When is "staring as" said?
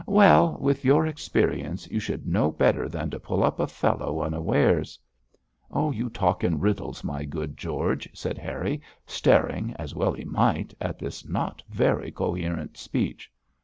9.05-9.93